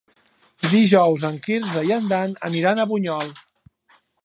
[0.71, 3.33] Dijous en Quirze i en Dan aniran a Bunyol.